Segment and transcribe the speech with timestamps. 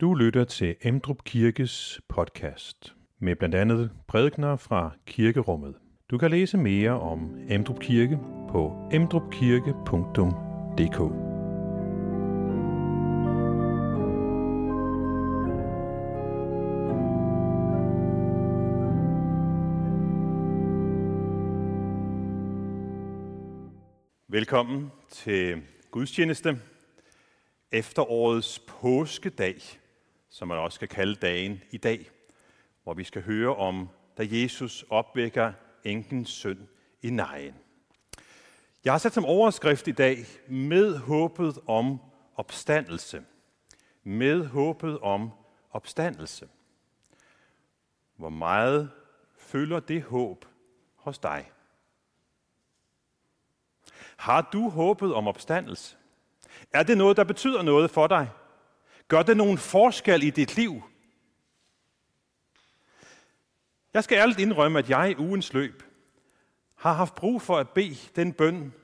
[0.00, 5.74] Du lytter til Emdrup Kirkes podcast med blandt andet prædikner fra kirkerummet.
[6.10, 8.18] Du kan læse mere om Emdrup Kirke
[8.50, 11.00] på emdrupkirke.dk.
[24.28, 26.60] Velkommen til gudstjeneste
[27.72, 29.56] efterårets påskedag
[30.36, 32.10] som man også skal kalde dagen i dag,
[32.82, 35.52] hvor vi skal høre om, da Jesus opvækker
[35.84, 36.68] enkens søn
[37.02, 37.54] i nejen.
[38.84, 42.00] Jeg har sat som overskrift i dag, med håbet om
[42.34, 43.24] opstandelse.
[44.02, 45.30] Med håbet om
[45.70, 46.48] opstandelse.
[48.16, 48.90] Hvor meget
[49.36, 50.44] følger det håb
[50.94, 51.50] hos dig?
[54.16, 55.96] Har du håbet om opstandelse?
[56.72, 58.30] Er det noget, der betyder noget for dig?
[59.08, 60.82] Gør det nogen forskel i dit liv?
[63.94, 65.82] Jeg skal ærligt indrømme, at jeg i ugens løb
[66.74, 68.74] har haft brug for at bede den bøn,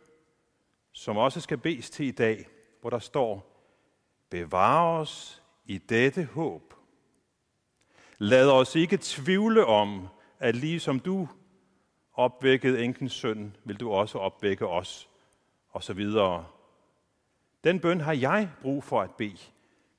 [0.92, 2.48] som også skal bedes til i dag,
[2.80, 3.48] hvor der står,
[4.30, 6.74] Bevar os i dette håb.
[8.18, 11.28] Lad os ikke tvivle om, at ligesom du
[12.14, 15.08] opvækkede enkens søn, vil du også opvække os,
[15.68, 16.46] og så videre.
[17.64, 19.38] Den bøn har jeg brug for at bede.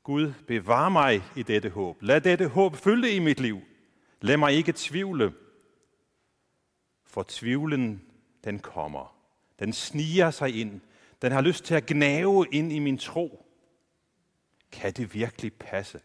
[0.03, 1.97] Gud, bevar mig i dette håb.
[2.01, 3.61] Lad dette håb fylde i mit liv.
[4.21, 5.33] Lad mig ikke tvivle.
[7.03, 8.09] For tvivlen,
[8.43, 9.17] den kommer.
[9.59, 10.81] Den sniger sig ind.
[11.21, 13.45] Den har lyst til at gnave ind i min tro.
[14.71, 16.01] Kan det virkelig passe?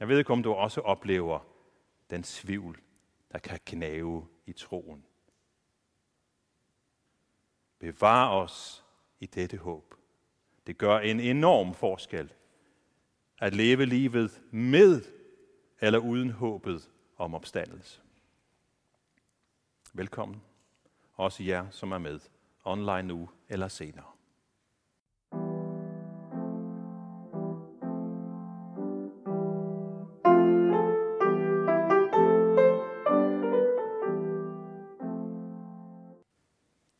[0.00, 1.40] Jeg ved ikke, om du også oplever
[2.10, 2.80] den tvivl,
[3.32, 5.04] der kan gnave i troen.
[7.78, 8.84] Bevar os
[9.20, 9.94] i dette håb.
[10.66, 12.32] Det gør en enorm forskel
[13.38, 15.02] at leve livet med
[15.80, 18.00] eller uden håbet om opstandelse.
[19.92, 20.42] Velkommen,
[21.14, 22.20] også jer, som er med,
[22.64, 24.04] online nu eller senere.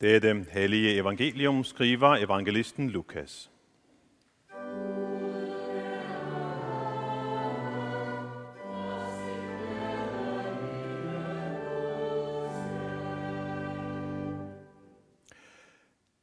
[0.01, 3.51] Det er det hellige evangelium, skriver evangelisten Lukas.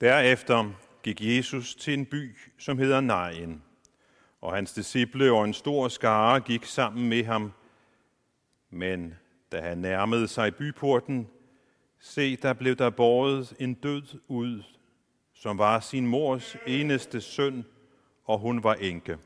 [0.02, 3.62] Derefter gik Jesus til en by, som hedder Nain,
[4.40, 7.52] og hans disciple og en stor skare gik sammen med ham.
[8.70, 9.14] Men
[9.52, 11.28] da han nærmede sig byporten,
[12.00, 14.62] se, der blev der båret en død ud,
[15.32, 17.64] som var sin mors eneste søn,
[18.24, 19.18] og hun var enke.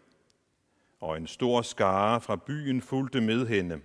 [1.01, 3.81] Og en stor skare fra byen fulgte med hende.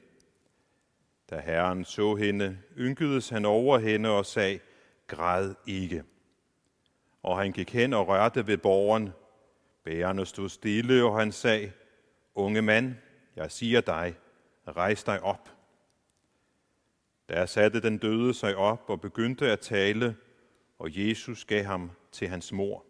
[1.30, 4.60] Da herren så hende, ynkedes han over hende og sagde,
[5.08, 6.04] græd ikke.
[7.24, 9.10] Og han gik hen og rørte ved borgeren.
[9.84, 11.72] Bærerne stod stille, og han sagde,
[12.36, 12.96] Unge mand,
[13.36, 14.16] jeg siger dig,
[14.68, 15.50] rejs dig op.
[17.30, 20.16] Der satte den døde sig op og begyndte at tale,
[20.80, 22.86] og Jesus gav ham til hans mor.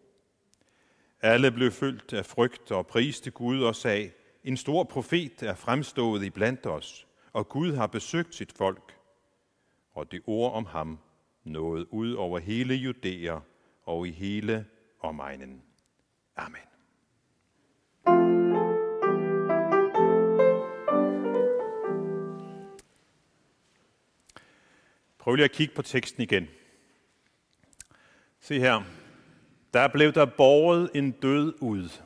[1.20, 4.10] Alle blev fyldt af frygt og priste Gud og sagde,
[4.44, 8.98] en stor profet er fremstået i blandt os, og Gud har besøgt sit folk.
[9.92, 10.98] Og det ord om ham
[11.44, 13.38] nåede ud over hele Judæa
[13.82, 14.66] og i hele
[15.00, 15.62] omegnen.
[16.36, 16.60] Amen.
[25.18, 26.48] Prøv lige at kigge på teksten igen.
[28.40, 28.82] Se her.
[29.74, 32.02] Der blev der borget en død ud.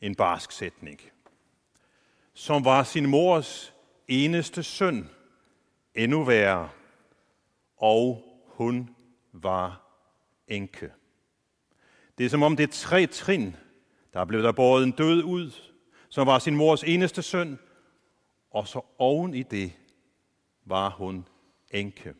[0.00, 1.00] En barsk sætning.
[2.34, 3.74] Som var sin mors
[4.08, 5.10] eneste søn.
[5.94, 6.70] Endnu værre.
[7.76, 8.95] Og hun
[9.42, 9.82] var
[10.48, 10.92] enke.
[12.18, 13.56] Det er som om det er tre trin.
[14.12, 15.50] Der blev der båret en død ud,
[16.08, 17.58] som var sin mors eneste søn,
[18.50, 19.72] og så oven i det
[20.64, 21.28] var hun
[21.70, 22.14] enke.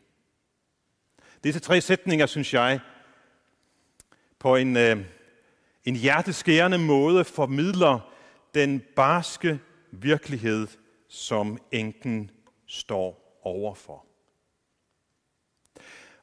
[1.43, 2.79] Disse tre sætninger, synes jeg,
[4.39, 5.05] på en, øh,
[5.85, 8.13] en hjerteskærende måde formidler
[8.53, 9.59] den barske
[9.91, 10.67] virkelighed,
[11.07, 12.31] som enken
[12.67, 14.05] står overfor.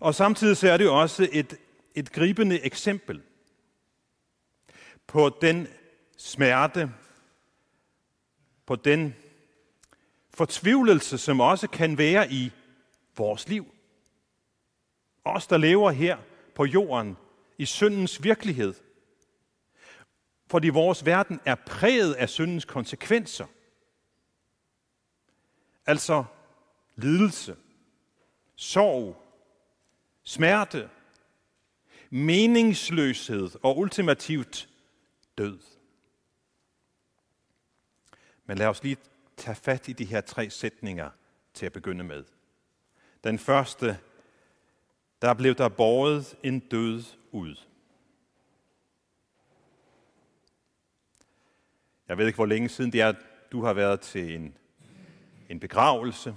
[0.01, 1.59] Og samtidig så er det jo også et,
[1.95, 3.23] et gribende eksempel
[5.07, 5.69] på den
[6.17, 6.93] smerte,
[8.67, 9.15] på den
[10.31, 12.53] fortvivlelse, som også kan være i
[13.17, 13.67] vores liv.
[15.25, 16.19] Os, der lever her
[16.55, 17.17] på jorden
[17.59, 18.75] i syndens virkelighed.
[20.47, 23.47] fordi vores verden er præget af syndens konsekvenser.
[25.87, 26.25] Altså
[26.97, 27.57] lidelse,
[28.57, 29.24] sorg,
[30.25, 30.91] smerte,
[32.11, 34.69] meningsløshed og ultimativt
[35.39, 35.59] død.
[38.47, 38.97] Men lad os lige
[39.37, 41.11] tage fat i de her tre sætninger
[41.55, 42.25] til at begynde med.
[43.25, 43.99] Den første,
[45.23, 47.57] der blev der båret en død ud.
[52.09, 53.13] Jeg ved ikke, hvor længe siden det er,
[53.53, 54.57] du har været til en,
[55.49, 56.37] en begravelse.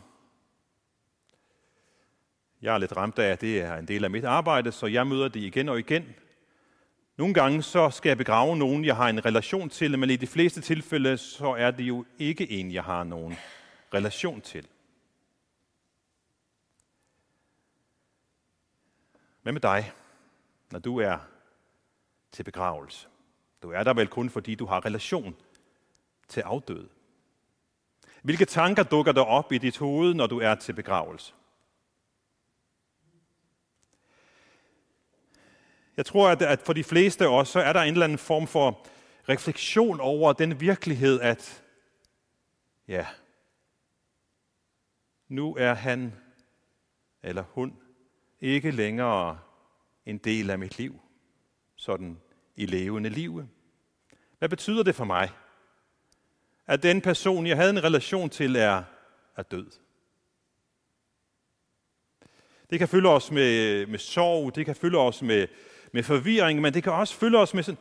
[2.62, 5.28] Jeg er lidt ramt af, det er en del af mit arbejde, så jeg møder
[5.28, 6.16] det igen og igen.
[7.18, 10.28] Nogle gange så skal jeg begrave nogen, jeg har en relation til, men i de
[10.28, 13.38] fleste tilfælde så er det jo ikke en, jeg har nogen
[13.94, 14.68] relation til.
[19.42, 19.92] Hvad med dig,
[20.72, 21.18] når du er
[22.32, 23.08] til begravelse?
[23.64, 25.36] Du er der vel kun, fordi du har relation
[26.28, 26.90] til afdøde.
[28.22, 31.34] Hvilke tanker dukker der op i dit hoved, når du er til begravelse?
[35.98, 38.48] Jeg tror, at for de fleste af os, så er der en eller anden form
[38.48, 38.88] for
[39.30, 41.64] refleksion over den virkelighed, at
[42.88, 43.08] ja,
[45.28, 46.14] nu er han
[47.24, 47.78] eller hun
[48.42, 49.40] ikke længere
[50.06, 51.00] en del af mit liv,
[51.76, 52.20] sådan
[52.56, 53.50] i levende live.
[54.40, 55.30] Hvad betyder det for mig,
[56.68, 58.84] at den person, jeg havde en relation til, er,
[59.36, 59.72] er død?
[62.70, 65.48] Det kan fylde os med, med sorg, det kan fylde os med,
[65.92, 67.80] med forvirring, men det kan også fylde os med sådan,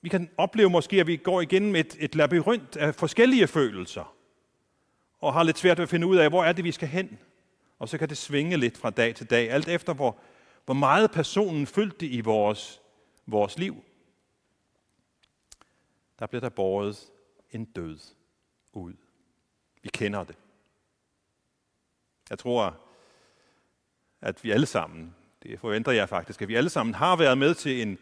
[0.00, 4.14] vi kan opleve måske, at vi går igennem et, et labyrint af forskellige følelser,
[5.18, 7.18] og har lidt svært ved at finde ud af, hvor er det, vi skal hen.
[7.78, 10.18] Og så kan det svinge lidt fra dag til dag, alt efter hvor,
[10.64, 12.80] hvor meget personen fyldte i vores,
[13.26, 13.84] vores liv.
[16.18, 16.98] Der bliver der båret
[17.50, 17.98] en død
[18.72, 18.94] ud.
[19.82, 20.36] Vi kender det.
[22.30, 22.80] Jeg tror,
[24.20, 27.54] at vi alle sammen, det forventer jeg faktisk, at vi alle sammen har været med
[27.54, 27.98] til en,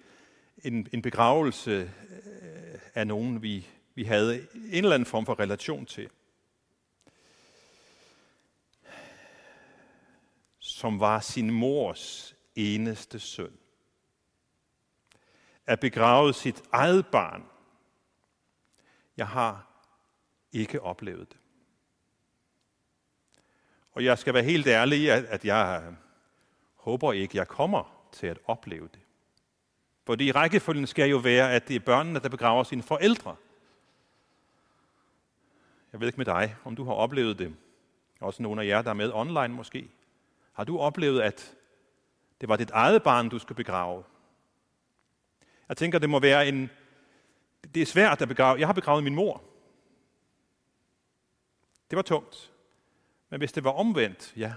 [0.64, 5.86] en, en begravelse øh, af nogen, vi, vi havde en eller anden form for relation
[5.86, 6.10] til.
[10.58, 13.52] Som var sin mors eneste søn.
[15.66, 17.44] At begrave sit eget barn.
[19.16, 19.66] Jeg har
[20.52, 21.36] ikke oplevet det.
[23.92, 25.94] Og jeg skal være helt ærlig, at jeg
[26.80, 29.00] håber ikke, jeg kommer til at opleve det.
[30.06, 33.36] Fordi rækkefølgen skal jo være, at det er børnene, der begraver sine forældre.
[35.92, 37.56] Jeg ved ikke med dig, om du har oplevet det.
[38.20, 39.90] Også nogle af jer, der er med online måske.
[40.52, 41.54] Har du oplevet, at
[42.40, 44.04] det var dit eget barn, du skulle begrave?
[45.68, 46.70] Jeg tænker, det må være en...
[47.74, 48.58] Det er svært at begrave.
[48.58, 49.42] Jeg har begravet min mor.
[51.90, 52.52] Det var tungt.
[53.30, 54.54] Men hvis det var omvendt, ja,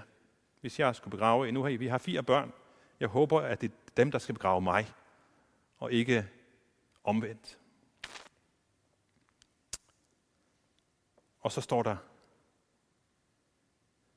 [0.64, 2.52] hvis jeg skulle begrave, nu har vi har fire børn,
[3.00, 4.92] jeg håber, at det er dem, der skal begrave mig,
[5.78, 6.28] og ikke
[7.04, 7.58] omvendt.
[11.40, 11.96] Og så står der,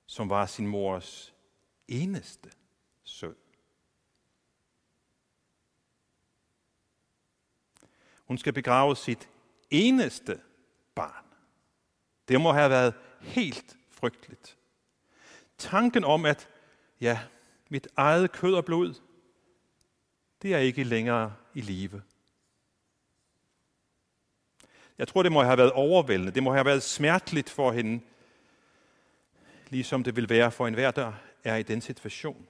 [0.05, 1.33] som var sin mors
[1.87, 2.51] eneste
[3.03, 3.35] søn.
[8.25, 9.29] Hun skal begrave sit
[9.69, 10.41] eneste
[10.95, 11.25] barn.
[12.27, 14.56] Det må have været helt frygteligt.
[15.57, 16.49] Tanken om, at
[17.01, 17.19] ja,
[17.69, 18.93] mit eget kød og blod,
[20.41, 22.01] det er ikke længere i live.
[24.97, 26.31] Jeg tror, det må have været overvældende.
[26.31, 28.03] Det må have været smerteligt for hende,
[29.69, 32.47] ligesom det vil være for enhver, der er i den situation.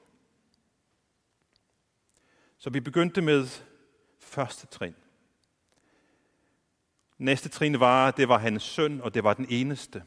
[2.57, 3.47] Så vi begyndte med
[4.19, 4.95] første trin.
[7.17, 10.03] Næste trin var, at det var hans søn, og det var den eneste.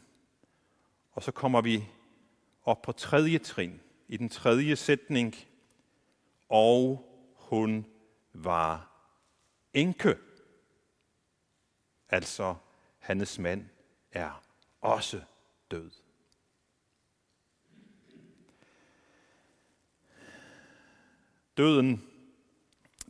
[1.12, 1.88] Og så kommer vi
[2.62, 5.34] og på tredje trin, i den tredje sætning,
[6.48, 7.86] og hun
[8.32, 8.90] var
[9.74, 10.18] enke.
[12.08, 12.54] Altså,
[12.98, 13.68] hans mand
[14.12, 14.42] er
[14.80, 15.20] også
[15.70, 15.90] død.
[21.56, 22.04] Døden,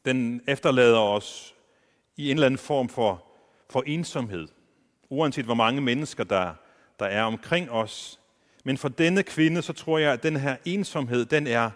[0.04, 1.54] den efterlader os
[2.16, 3.26] i en eller anden form for,
[3.70, 4.48] for ensomhed.
[5.08, 6.54] Uanset hvor mange mennesker, der,
[6.98, 8.19] der er omkring os.
[8.70, 11.70] Men for denne kvinde, så tror jeg, at den her ensomhed, den er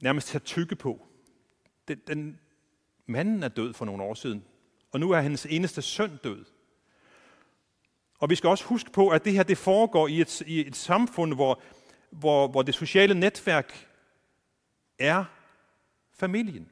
[0.00, 1.06] nærmest til at tykke på.
[1.88, 2.40] Den, den,
[3.06, 4.44] manden er død for nogle år siden,
[4.92, 6.44] og nu er hendes eneste søn død.
[8.18, 10.76] Og vi skal også huske på, at det her det foregår i et, i et
[10.76, 11.62] samfund, hvor,
[12.10, 13.88] hvor, hvor det sociale netværk
[14.98, 15.24] er
[16.12, 16.70] familien.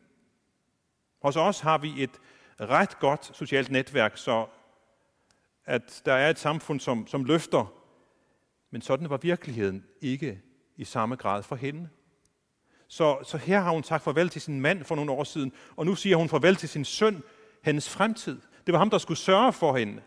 [1.22, 2.20] Hos os har vi et
[2.60, 4.46] ret godt socialt netværk, så
[5.66, 7.72] at der er et samfund, som, som løfter,
[8.70, 10.42] men sådan var virkeligheden ikke
[10.76, 11.88] i samme grad for hende.
[12.88, 15.86] Så, så her har hun sagt farvel til sin mand for nogle år siden, og
[15.86, 17.22] nu siger hun farvel til sin søn,
[17.62, 18.40] hendes fremtid.
[18.66, 20.02] Det var ham, der skulle sørge for hende.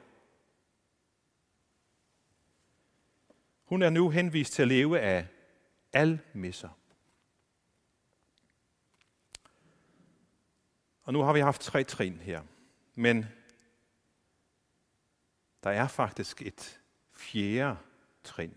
[3.65, 5.27] Hun er nu henvist til at leve af
[5.93, 6.69] almisser.
[11.03, 12.41] Og nu har vi haft tre trin her.
[12.95, 13.25] Men
[15.63, 16.79] der er faktisk et
[17.13, 17.77] fjerde
[18.23, 18.53] trin.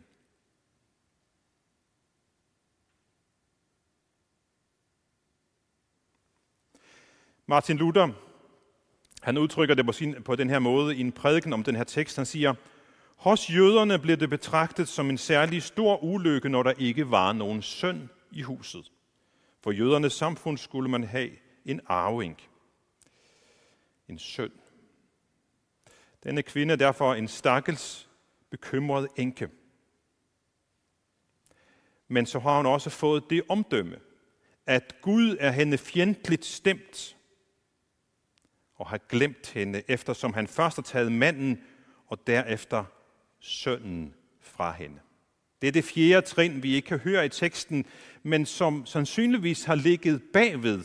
[7.46, 8.08] Martin Luther,
[9.22, 11.84] han udtrykker det på, sin, på den her måde i en prædiken om den her
[11.84, 12.16] tekst.
[12.16, 12.54] Han siger,
[13.16, 17.62] hos jøderne blev det betragtet som en særlig stor ulykke, når der ikke var nogen
[17.62, 18.92] søn i huset.
[19.60, 21.30] For jødernes samfund skulle man have
[21.64, 22.40] en arving,
[24.08, 24.52] en søn.
[26.24, 28.08] Denne kvinde er derfor en stakkels,
[28.50, 29.48] bekymret enke.
[32.08, 33.96] Men så har hun også fået det omdømme,
[34.66, 37.16] at Gud er hende fjendtligt stemt
[38.74, 41.62] og har glemt hende, eftersom han først har taget manden
[42.06, 42.84] og derefter
[43.40, 45.00] sønnen fra hende.
[45.62, 47.86] Det er det fjerde trin, vi ikke kan høre i teksten,
[48.22, 50.84] men som sandsynligvis har ligget bagved.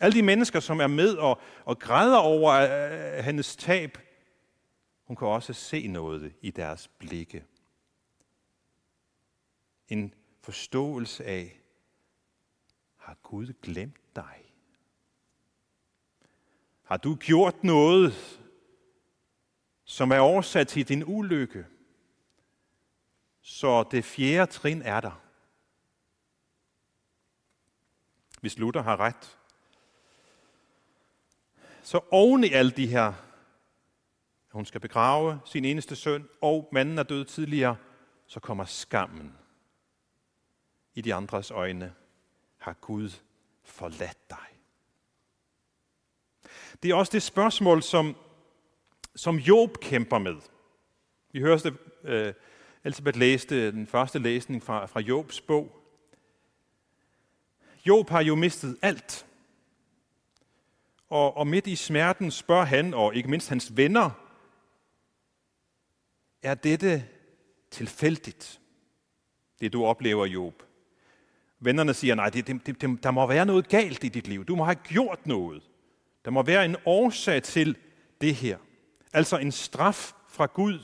[0.00, 3.98] Alle de mennesker, som er med og, og græder over øh, øh, hendes tab,
[5.10, 7.44] hun kan også se noget i deres blikke.
[9.88, 11.60] En forståelse af,
[12.96, 14.54] har Gud glemt dig?
[16.82, 18.40] Har du gjort noget,
[19.84, 21.66] som er årsag til din ulykke?
[23.40, 25.22] Så det fjerde trin er der.
[28.40, 29.38] Hvis Luther har ret.
[31.82, 33.29] Så oven i alle de her
[34.50, 37.76] hun skal begrave sin eneste søn, og manden er død tidligere,
[38.26, 39.34] så kommer skammen.
[40.94, 41.94] I de andres øjne
[42.58, 43.10] har Gud
[43.64, 44.36] forladt dig.
[46.82, 48.16] Det er også det spørgsmål, som,
[49.16, 50.36] som Job kæmper med.
[51.32, 52.34] Vi hører det, øh, uh,
[52.84, 55.76] Elisabeth læste den første læsning fra, fra Jobs bog.
[57.86, 59.26] Job har jo mistet alt.
[61.08, 64.19] Og, og midt i smerten spørger han, og ikke mindst hans venner,
[66.42, 67.04] er dette
[67.70, 68.60] tilfældigt,
[69.60, 70.62] det du oplever, Job?
[71.60, 74.44] Vennerne siger, nej, det, det, det, der må være noget galt i dit liv.
[74.44, 75.62] Du må have gjort noget.
[76.24, 77.76] Der må være en årsag til
[78.20, 78.58] det her.
[79.12, 80.78] Altså en straf fra Gud.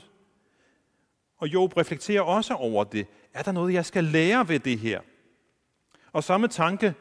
[1.37, 3.07] Og Job reflekterer også over det.
[3.33, 5.01] Er der noget, jeg skal lære ved det her?
[6.11, 6.93] Og samme tanke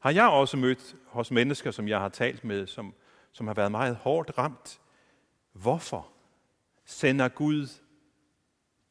[0.00, 2.94] har jeg også mødt hos mennesker, som jeg har talt med, som,
[3.32, 4.80] som har været meget hårdt ramt.
[5.52, 6.08] Hvorfor
[6.84, 7.68] sender Gud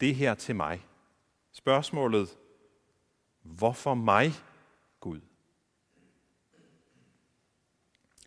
[0.02, 0.86] det her til mig?
[1.52, 2.38] Spørgsmålet,
[3.42, 4.34] hvorfor mig,
[5.00, 5.20] Gud?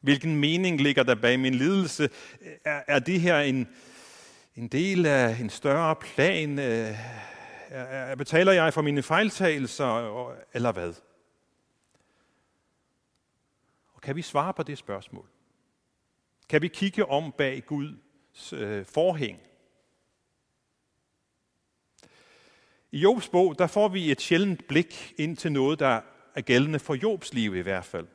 [0.00, 2.10] Hvilken mening ligger der bag min lidelse?
[2.64, 3.68] Er, er det her en,
[4.56, 6.58] en del af en større plan?
[6.58, 6.98] Øh,
[7.68, 10.94] er, er, betaler jeg for mine fejltagelser, eller hvad?
[13.92, 15.28] Og kan vi svare på det spørgsmål?
[16.48, 19.40] Kan vi kigge om bag Guds øh, forhæng
[22.92, 26.00] I Jobs bog, der får vi et sjældent blik ind til noget, der
[26.34, 28.06] er gældende for Jobs liv i hvert fald.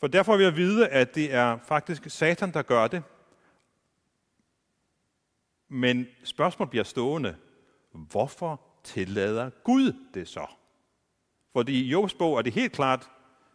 [0.00, 3.02] For derfor vil jeg vide, at det er faktisk Satan, der gør det.
[5.68, 7.36] Men spørgsmålet bliver stående.
[7.92, 10.46] Hvorfor tillader Gud det så?
[11.52, 13.10] Fordi i Jobs bog er det helt klart,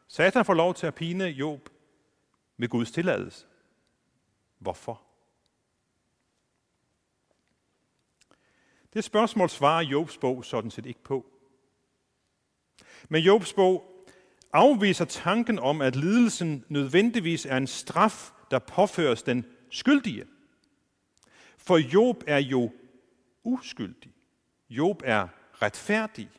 [0.08, 1.70] Satan får lov til at pine Job
[2.58, 3.46] med Guds tilladelse.
[4.60, 5.05] Hvorfor?
[8.96, 11.26] Det spørgsmål svarer Jobs bog sådan set ikke på.
[13.10, 14.06] Men Jobs bog
[14.54, 20.26] afviser tanken om, at lidelsen nødvendigvis er en straf, der påføres den skyldige.
[21.58, 22.72] For Job er jo
[23.44, 24.14] uskyldig.
[24.70, 25.28] Job er
[25.62, 26.30] retfærdig.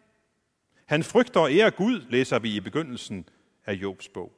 [0.87, 3.29] Han frygter og ærer Gud, læser vi i begyndelsen
[3.67, 4.33] af Jobs bog.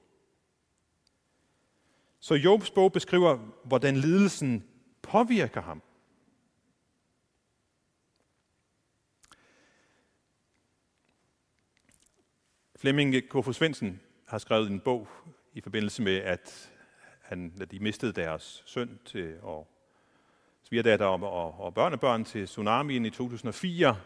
[2.20, 4.64] Så Jobs bog beskriver, hvordan lidelsen
[5.02, 5.82] påvirker ham.
[12.80, 15.08] Flemming Kofod Svendsen har skrevet en bog
[15.52, 16.70] i forbindelse med, at,
[17.22, 19.68] han, at de mistede deres søn til og
[20.62, 24.00] svigerdatter og, og, og børnebørn til tsunamien i 2004.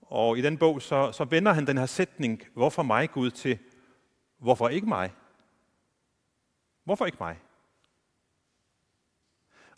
[0.00, 3.58] Og i den bog, så, så vender han den her sætning, hvorfor mig Gud, til
[4.38, 5.12] hvorfor ikke mig?
[6.84, 7.38] Hvorfor ikke mig?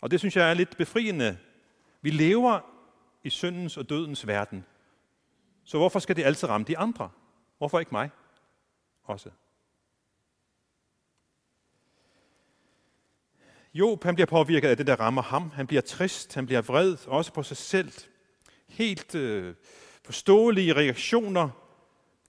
[0.01, 1.37] Og det synes jeg er lidt befriende.
[2.01, 2.59] Vi lever
[3.23, 4.65] i syndens og dødens verden.
[5.63, 7.09] Så hvorfor skal det altid ramme de andre?
[7.57, 8.09] Hvorfor ikke mig
[9.03, 9.29] også?
[13.73, 15.49] Job han bliver påvirket af det, der rammer ham.
[15.49, 17.91] Han bliver trist, han bliver vred, også på sig selv.
[18.67, 19.55] Helt øh,
[20.03, 21.49] forståelige reaktioner,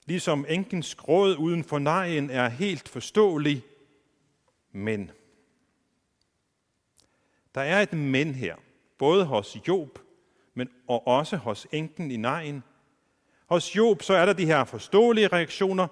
[0.05, 3.63] ligesom enkens gråd uden for nejen er helt forståelig.
[4.71, 5.11] Men
[7.55, 8.55] der er et men her,
[8.97, 9.99] både hos Job,
[10.53, 12.63] men og også hos enken i nejen.
[13.49, 15.87] Hos Job så er der de her forståelige reaktioner,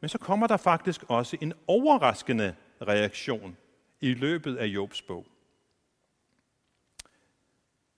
[0.00, 3.56] men så kommer der faktisk også en overraskende reaktion
[4.00, 5.26] i løbet af Jobs bog.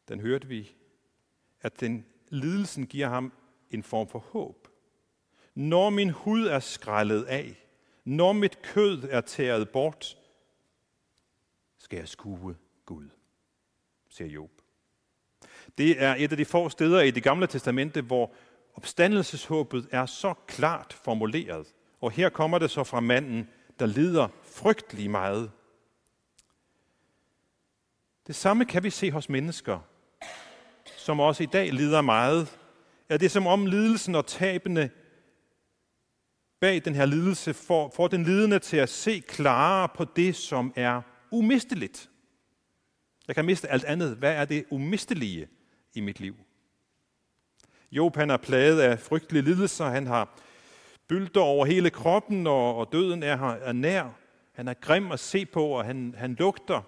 [0.08, 0.74] Den hørte vi,
[1.60, 3.32] at den lidelsen giver ham
[3.70, 4.68] en form for håb.
[5.54, 7.66] Når min hud er skrællet af,
[8.04, 10.18] når mit kød er tæret bort,
[11.78, 13.08] skal jeg skue Gud,
[14.08, 14.50] siger Job.
[15.78, 18.34] Det er et af de få steder i det gamle testamente, hvor
[18.76, 21.66] opstandelseshåbet er så klart formuleret.
[22.00, 25.50] Og her kommer det så fra manden, der lider frygtelig meget.
[28.26, 29.78] Det samme kan vi se hos mennesker,
[30.96, 32.58] som også i dag lider meget.
[33.08, 34.90] Er det som om lidelsen og tabene
[36.60, 40.72] bag den her lidelse får, får den lidende til at se klarere på det, som
[40.76, 42.10] er umisteligt.
[43.26, 44.16] Jeg kan miste alt andet.
[44.16, 45.48] Hvad er det umistelige
[45.94, 46.45] i mit liv?
[47.96, 49.84] Job han er plaget af frygtelige lidelser.
[49.84, 50.28] Han har
[51.08, 54.08] bylder over hele kroppen, og, og døden er, er nær.
[54.52, 56.82] Han er grim at se på, og han, han lugter.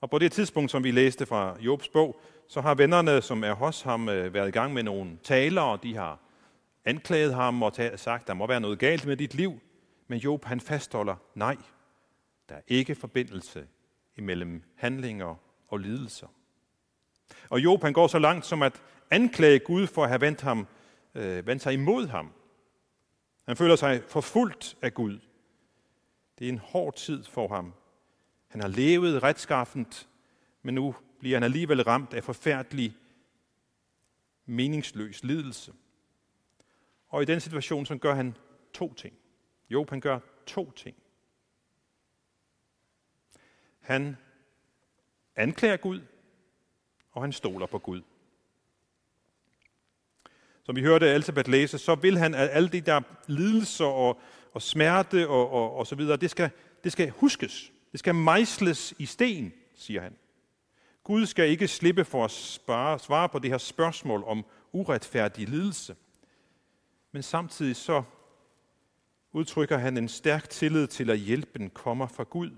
[0.00, 3.52] Og på det tidspunkt, som vi læste fra Jobs bog, så har vennerne, som er
[3.52, 6.18] hos ham, øh, været i gang med nogle taler, og de har
[6.84, 9.60] anklaget ham og sagt, der må være noget galt med dit liv.
[10.08, 11.56] Men Job han fastholder, nej,
[12.48, 13.66] der er ikke forbindelse
[14.16, 15.34] imellem handlinger
[15.68, 16.26] og lidelser.
[17.48, 20.66] Og Job han går så langt som at anklage Gud for at have vendt, ham,
[21.14, 22.32] øh, vendt sig imod ham.
[23.46, 25.18] Han føler sig forfulgt af Gud.
[26.38, 27.74] Det er en hård tid for ham.
[28.48, 30.08] Han har levet retskaffent,
[30.62, 32.96] men nu bliver han alligevel ramt af forfærdelig,
[34.46, 35.72] meningsløs lidelse.
[37.08, 38.36] Og i den situation, så gør han
[38.72, 39.14] to ting.
[39.70, 40.96] Job, han gør to ting.
[43.80, 44.16] Han
[45.36, 46.00] anklager Gud,
[47.10, 48.02] og han stoler på Gud.
[50.68, 54.20] Som vi hørte Elisabeth læse, så vil han, at alle de der lidelser og,
[54.54, 56.50] og smerte og, og, og så videre, det skal,
[56.84, 57.72] det skal huskes.
[57.92, 60.12] Det skal mejsles i sten, siger han.
[61.04, 65.96] Gud skal ikke slippe for at spare, svare på det her spørgsmål om uretfærdig lidelse.
[67.12, 68.02] Men samtidig så
[69.32, 72.50] udtrykker han en stærk tillid til, at hjælpen kommer fra Gud.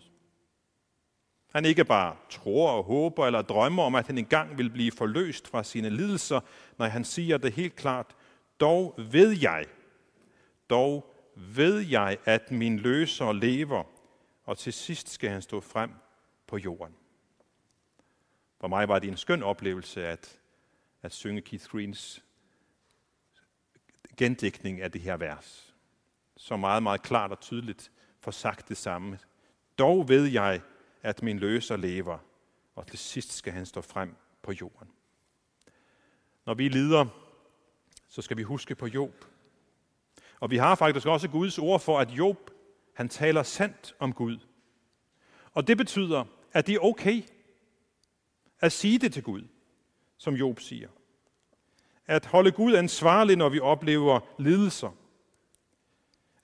[1.51, 5.49] Han ikke bare tror og håber eller drømmer om, at han engang vil blive forløst
[5.49, 6.41] fra sine lidelser,
[6.79, 8.17] når han siger det helt klart,
[8.61, 9.67] dog ved jeg,
[10.71, 13.85] dog ved jeg, at min løser lever,
[14.45, 15.91] og til sidst skal han stå frem
[16.47, 16.95] på jorden.
[18.61, 20.39] For mig var det en skøn oplevelse at,
[21.03, 22.25] at synge Keith Greens
[24.17, 25.75] gendækning af det her vers.
[26.37, 29.19] Så meget, meget klart og tydeligt for sagt det samme.
[29.79, 30.61] Dog ved jeg,
[31.03, 32.19] at min løser lever,
[32.75, 34.89] og til sidst skal han stå frem på jorden.
[36.47, 37.07] Når vi lider,
[38.09, 39.25] så skal vi huske på Job.
[40.41, 42.51] Og vi har faktisk også Guds ord for, at Job,
[42.95, 44.39] han taler sandt om Gud.
[45.53, 47.23] Og det betyder, at det er okay
[48.61, 49.43] at sige det til Gud,
[50.17, 50.89] som Job siger.
[52.07, 54.91] At holde Gud ansvarlig, når vi oplever lidelser.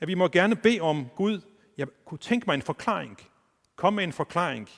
[0.01, 1.41] At vi må gerne bede om Gud,
[1.77, 3.21] jeg kunne tænke mig en forklaring.
[3.77, 4.69] Kom med en forklaring.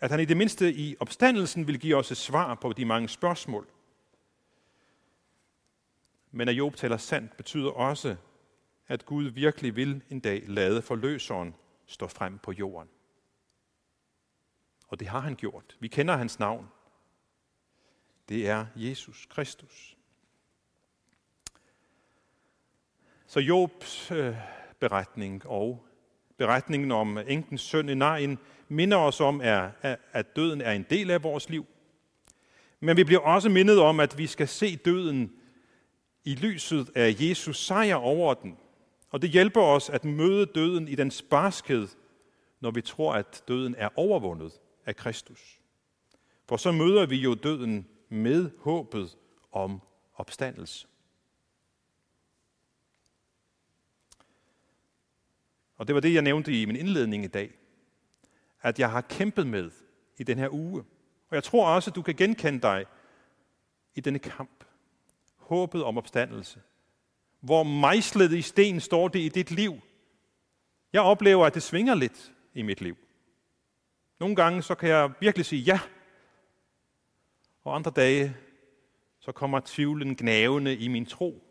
[0.00, 3.08] At han i det mindste i opstandelsen vil give os et svar på de mange
[3.08, 3.66] spørgsmål.
[6.30, 8.16] Men at Job taler sandt betyder også,
[8.88, 11.54] at Gud virkelig vil en dag lade forløseren
[11.86, 12.88] stå frem på jorden.
[14.88, 15.76] Og det har han gjort.
[15.80, 16.68] Vi kender hans navn.
[18.28, 19.96] Det er Jesus Kristus.
[23.26, 24.36] Så Jobs øh,
[24.78, 25.86] beretning og
[26.36, 29.40] beretningen om enkens søn i Nain minder os om,
[30.12, 31.66] at døden er en del af vores liv.
[32.80, 35.32] Men vi bliver også mindet om, at vi skal se døden
[36.24, 38.56] i lyset af Jesus sejr over den.
[39.10, 41.88] Og det hjælper os at møde døden i den barskhed,
[42.60, 44.52] når vi tror, at døden er overvundet
[44.86, 45.60] af Kristus.
[46.48, 49.16] For så møder vi jo døden med håbet
[49.52, 49.80] om
[50.14, 50.86] opstandelse.
[55.76, 57.50] Og det var det, jeg nævnte i min indledning i dag.
[58.62, 59.70] At jeg har kæmpet med
[60.16, 60.84] i den her uge.
[61.28, 62.84] Og jeg tror også, at du kan genkende dig
[63.94, 64.64] i denne kamp.
[65.36, 66.60] Håbet om opstandelse.
[67.40, 69.80] Hvor mejslet i sten står det i dit liv.
[70.92, 72.96] Jeg oplever, at det svinger lidt i mit liv.
[74.20, 75.80] Nogle gange så kan jeg virkelig sige ja.
[77.64, 78.36] Og andre dage
[79.20, 81.42] så kommer tvivlen gnavende i min tro.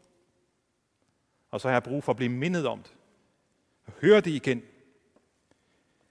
[1.52, 2.92] Og så har jeg brug for at blive mindet om det.
[3.86, 4.62] Og høre det igen.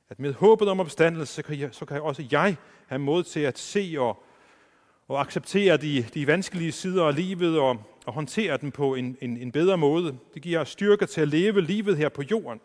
[0.08, 2.56] At med håbet om opstandelse, så kan, jeg, så kan jeg også jeg
[2.86, 4.22] have mod til at se og,
[5.08, 9.36] og acceptere de, de vanskelige sider af livet og, og håndtere dem på en, en,
[9.36, 10.18] en bedre måde.
[10.34, 12.60] Det giver styrke til at leve livet her på jorden.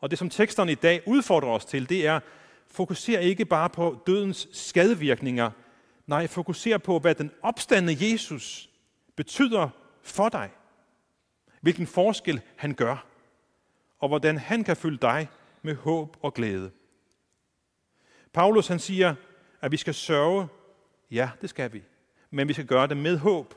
[0.00, 2.20] Og det, som teksterne i dag udfordrer os til, det er,
[2.66, 5.50] fokuser ikke bare på dødens skadevirkninger,
[6.06, 8.70] nej, fokuser på, hvad den opstandende Jesus
[9.16, 9.68] betyder
[10.02, 10.50] for dig.
[11.60, 13.06] Hvilken forskel han gør,
[14.04, 15.28] og hvordan han kan fylde dig
[15.62, 16.70] med håb og glæde.
[18.32, 19.14] Paulus han siger,
[19.60, 20.48] at vi skal sørge.
[21.10, 21.82] Ja, det skal vi.
[22.30, 23.54] Men vi skal gøre det med håb.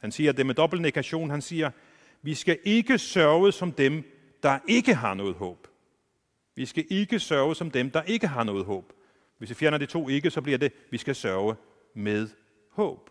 [0.00, 1.30] Han siger det med dobbelt negation.
[1.30, 1.70] Han siger,
[2.22, 4.04] vi skal ikke sørge som dem,
[4.42, 5.68] der ikke har noget håb.
[6.54, 8.92] Vi skal ikke sørge som dem, der ikke har noget håb.
[9.38, 11.56] Hvis vi fjerner de to ikke, så bliver det, vi skal sørge
[11.94, 12.28] med
[12.70, 13.10] håb.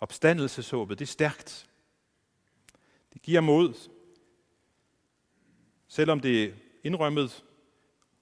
[0.00, 1.68] Opstandelseshåbet, det er stærkt.
[3.12, 3.95] Det giver mod.
[5.88, 7.44] Selvom det indrømmet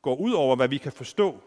[0.03, 1.41] går ud over, hvad vi kan forstå,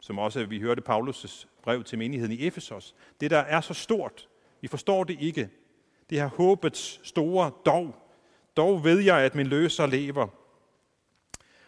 [0.00, 2.94] som også vi hørte Paulus' brev til menigheden i Efesos.
[3.20, 4.28] Det, der er så stort,
[4.60, 5.50] vi forstår det ikke.
[6.10, 7.94] Det her håbets store dog.
[8.56, 10.26] Dog ved jeg, at min løser lever.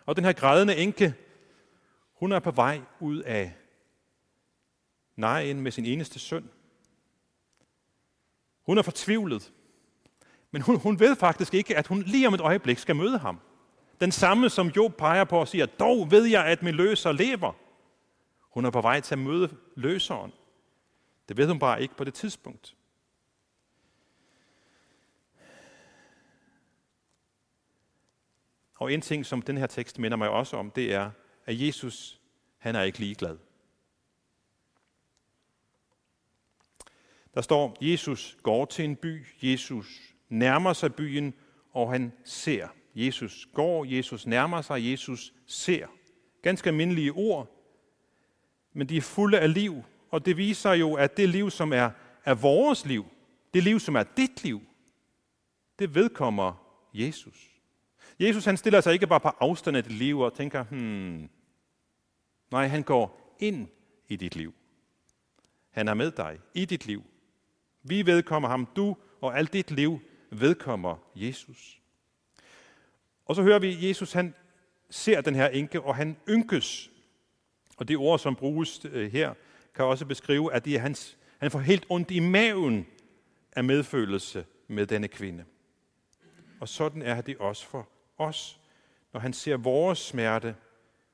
[0.07, 1.15] Og den her grædende enke,
[2.13, 3.53] hun er på vej ud af
[5.17, 6.51] nejen med sin eneste søn.
[8.63, 9.53] Hun er fortvivlet.
[10.51, 13.41] Men hun, hun ved faktisk ikke, at hun lige om et øjeblik skal møde ham.
[14.01, 17.53] Den samme, som Job peger på og siger, dog ved jeg, at min løser lever.
[18.41, 20.33] Hun er på vej til at møde løseren.
[21.29, 22.77] Det ved hun bare ikke på det tidspunkt.
[28.75, 31.11] Og en ting, som den her tekst minder mig også om, det er,
[31.47, 32.21] at Jesus,
[32.59, 33.39] han er ikke ligeglad.
[37.35, 41.35] Der står, Jesus går til en by, Jesus nærmer sig byen,
[41.73, 42.69] og han ser.
[43.07, 45.87] Jesus går, Jesus nærmer sig, Jesus ser.
[46.43, 47.61] Ganske almindelige ord,
[48.73, 51.91] men de er fulde af liv, og det viser jo, at det liv, som er,
[52.25, 53.05] er vores liv,
[53.55, 54.61] det liv, som er dit liv,
[55.79, 57.51] det vedkommer Jesus.
[58.21, 61.29] Jesus han stiller sig ikke bare på afstand af dit liv og tænker, hmm,
[62.51, 63.69] nej, han går ind
[64.09, 64.55] i dit liv.
[65.71, 67.03] Han er med dig i dit liv.
[67.83, 71.80] Vi vedkommer ham, du og alt dit liv vedkommer Jesus.
[73.31, 74.35] Og så hører vi, Jesus han
[74.91, 76.91] ser den her enke, og han ynkes.
[77.77, 79.35] Og det ord, som bruges øh, her,
[79.75, 82.87] kan også beskrive, at det er hans, han får helt ondt i maven
[83.53, 85.45] af medfølelse med denne kvinde.
[86.61, 87.89] Og sådan er det også for
[88.19, 88.61] os,
[89.13, 90.55] når han ser vores smerte,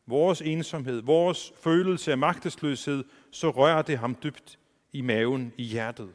[0.06, 4.58] vores ensomhed, vores følelse af magtesløshed, så rører det ham dybt
[4.92, 6.14] i maven, i hjertet.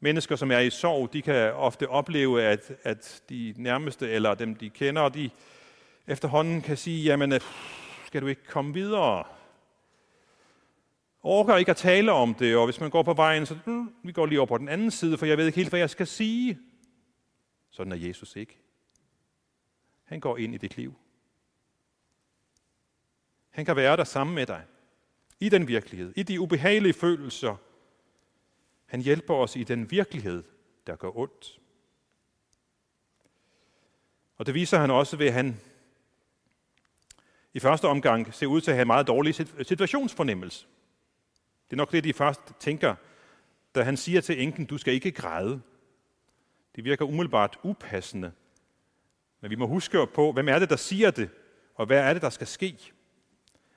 [0.00, 4.54] Mennesker, som er i sorg, de kan ofte opleve, at, at de nærmeste, eller dem
[4.54, 5.30] de kender, de
[6.06, 7.40] efterhånden kan sige, jamen, øh,
[8.06, 9.24] skal du ikke komme videre?
[11.22, 14.12] Orker ikke at tale om det, og hvis man går på vejen, så mm, vi
[14.12, 16.06] går lige over på den anden side, for jeg ved ikke helt, hvad jeg skal
[16.06, 16.58] sige.
[17.70, 18.58] Sådan er Jesus ikke.
[20.04, 20.94] Han går ind i dit liv.
[23.50, 24.62] Han kan være der sammen med dig.
[25.40, 26.12] I den virkelighed.
[26.16, 27.56] I de ubehagelige følelser.
[28.88, 30.44] Han hjælper os i den virkelighed,
[30.86, 31.60] der gør ondt.
[34.36, 35.60] Og det viser han også ved, at han
[37.54, 40.66] i første omgang ser ud til at have meget dårlig situationsfornemmelse.
[41.70, 42.94] Det er nok det, de først tænker,
[43.74, 45.60] da han siger til enken, du skal ikke græde.
[46.76, 48.32] Det virker umiddelbart upassende
[49.40, 51.30] men vi må huske på, hvem er det, der siger det,
[51.74, 52.78] og hvad er det, der skal ske.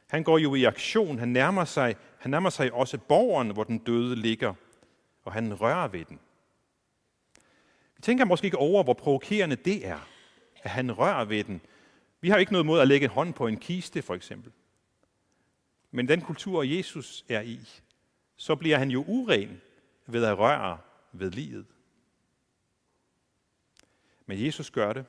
[0.08, 3.78] Han går jo i aktion, han nærmer sig, han nærmer sig også borgeren, hvor den
[3.78, 4.54] døde ligger,
[5.24, 6.20] og han rører ved den.
[7.96, 10.08] Vi tænker måske ikke over, hvor provokerende det er,
[10.64, 11.62] at han rører ved den.
[12.22, 14.52] Vi har ikke noget mod at lægge en hånd på en kiste, for eksempel.
[15.92, 17.60] Men den kultur, Jesus er i,
[18.36, 19.62] så bliver han jo uren
[20.06, 20.78] ved at røre
[21.12, 21.66] ved livet.
[24.26, 25.06] Men Jesus gør det,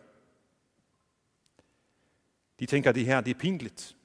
[2.61, 3.97] de tænker, at det her det er pinligt.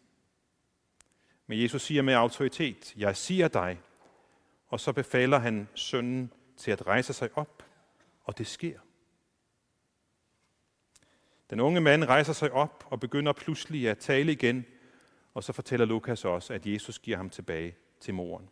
[1.48, 3.80] Men Jesus siger med autoritet, jeg siger dig,
[4.70, 7.64] og så befaler han sønnen til at rejse sig op,
[8.24, 8.80] og det sker.
[11.50, 14.66] Den unge mand rejser sig op og begynder pludselig at tale igen,
[15.34, 18.50] og så fortæller Lukas også, at Jesus giver ham tilbage til moren.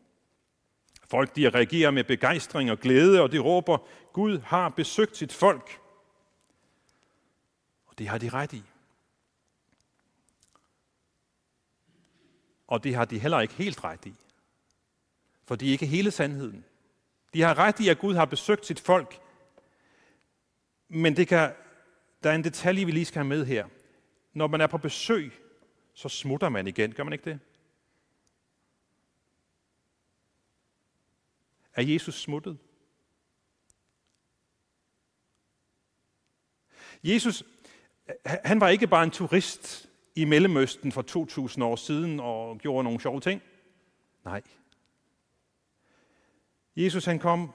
[1.04, 3.78] Folk de reagerer med begejstring og glæde, og de råber,
[4.14, 5.82] Gud har besøgt sit folk.
[7.86, 8.64] Og det har de ret i.
[12.68, 14.16] Og det har de heller ikke helt ret i.
[15.46, 16.66] For de er ikke hele sandheden.
[17.34, 19.22] De har ret i, at Gud har besøgt sit folk.
[20.88, 21.54] Men det kan,
[22.24, 23.68] der er en detalje, vi lige skal have med her.
[24.34, 25.34] Når man er på besøg,
[25.94, 26.94] så smutter man igen.
[26.94, 27.40] Gør man ikke det?
[31.74, 32.58] Er Jesus smuttet?
[37.04, 37.44] Jesus,
[38.26, 43.00] han var ikke bare en turist i Mellemøsten for 2000 år siden og gjorde nogle
[43.00, 43.42] sjove ting.
[44.26, 44.42] Nej.
[46.76, 47.52] Jesus han kom,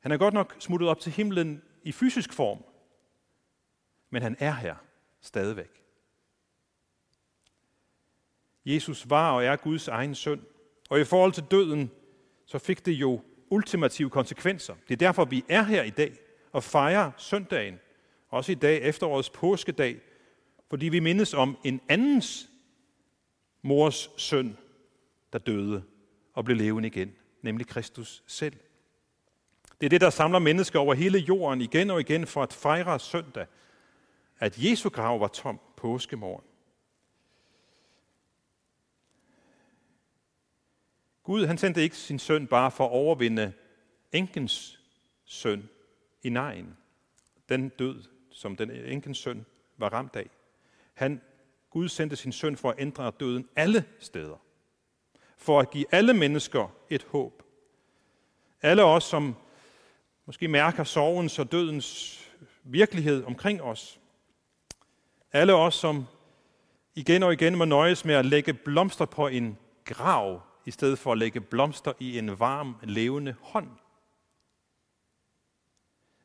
[0.00, 2.64] han er godt nok smuttet op til himlen i fysisk form,
[4.10, 4.76] men han er her
[5.20, 5.82] stadigvæk.
[8.64, 10.44] Jesus var og er Guds egen søn,
[10.90, 11.90] og i forhold til døden,
[12.46, 14.74] så fik det jo ultimative konsekvenser.
[14.88, 16.18] Det er derfor, vi er her i dag
[16.52, 17.78] og fejrer søndagen,
[18.28, 20.00] også i dag, efterårets påskedag,
[20.68, 22.48] fordi vi mindes om en andens
[23.62, 24.56] mors søn,
[25.32, 25.82] der døde
[26.34, 28.56] og blev levende igen, nemlig Kristus selv.
[29.80, 33.00] Det er det, der samler mennesker over hele jorden igen og igen for at fejre
[33.00, 33.46] søndag,
[34.38, 36.44] at Jesu grav var tom påskemorgen.
[41.22, 43.52] Gud han sendte ikke sin søn bare for at overvinde
[44.12, 44.80] enkens
[45.24, 45.68] søn
[46.22, 46.76] i nejen.
[47.48, 50.30] Den død, som den enkens søn var ramt af.
[50.94, 51.20] Han,
[51.70, 54.36] Gud sendte sin søn for at ændre døden alle steder.
[55.40, 57.42] For at give alle mennesker et håb.
[58.62, 59.36] Alle os, som
[60.26, 62.20] måske mærker sorgens og dødens
[62.64, 64.00] virkelighed omkring os.
[65.32, 66.06] Alle os, som
[66.94, 71.12] igen og igen må nøjes med at lægge blomster på en grav, i stedet for
[71.12, 73.68] at lægge blomster i en varm, levende hånd.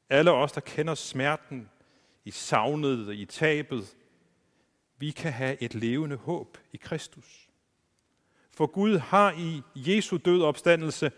[0.09, 1.69] Alle os, der kender smerten
[2.25, 3.95] i savnet og i tabet,
[4.97, 7.44] vi kan have et levende håb i Kristus.
[8.55, 11.11] For Gud har i Jesu død opstandelse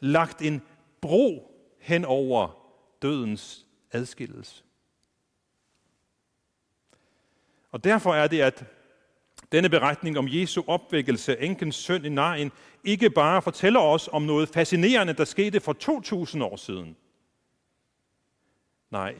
[0.00, 0.62] lagt en
[1.00, 2.66] bro hen over
[3.02, 4.64] dødens adskillelse.
[7.72, 8.64] Og derfor er det, at
[9.52, 12.50] denne beretning om Jesu opvækkelse, enkens søn i Nain,
[12.84, 16.96] ikke bare fortæller os om noget fascinerende, der skete for 2000 år siden.
[18.90, 19.14] Nej,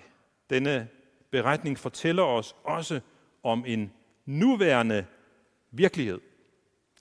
[0.50, 0.88] denne
[1.30, 3.00] beretning fortæller os også
[3.42, 3.92] om en
[4.26, 5.06] nuværende
[5.70, 6.20] virkelighed.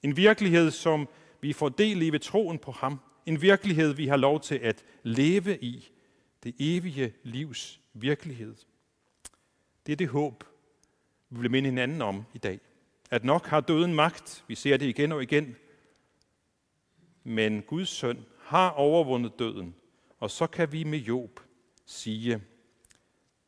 [0.04, 1.08] En virkelighed, som
[1.42, 3.00] vi får del i ved troen på ham.
[3.26, 5.90] En virkelighed, vi har lov til at leve i.
[6.44, 8.56] Det evige livs virkelighed.
[9.86, 10.44] Det er det håb,
[11.30, 12.60] vi vil minde hinanden om i dag.
[13.12, 14.44] At nok har døden magt.
[14.48, 15.56] Vi ser det igen og igen.
[17.24, 19.76] Men Guds søn har overvundet døden.
[20.20, 21.40] Og så kan vi med Job
[21.86, 22.42] sige,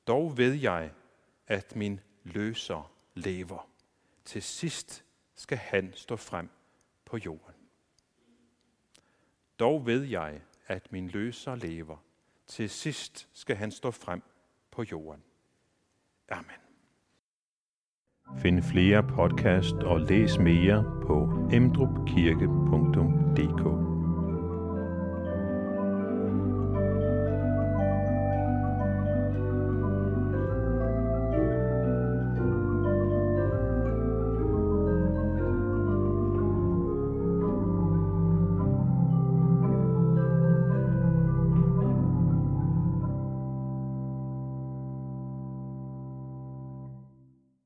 [0.08, 0.92] dog ved jeg,
[1.48, 3.70] at min løser lever.
[4.26, 5.05] Til sidst
[5.36, 6.50] skal han stå frem
[7.06, 7.56] på jorden.
[9.60, 11.98] Dog ved jeg, at min løser lever.
[12.48, 14.22] Til sidst skal han stå frem
[14.72, 15.24] på jorden.
[16.30, 16.52] Amen.
[18.38, 23.95] Find flere podcast og læs mere på emdrupkirke.dk